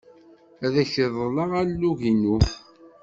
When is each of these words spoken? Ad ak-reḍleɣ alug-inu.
Ad 0.65 0.75
ak-reḍleɣ 0.81 1.49
alug-inu. 1.61 2.35